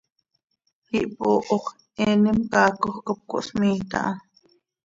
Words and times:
Ihpooho 0.99 1.55
x, 1.63 1.65
eenim 2.03 2.39
caacoj 2.51 2.95
cop 3.05 3.19
cohsmiiit 3.29 3.91
aha. 3.99 4.11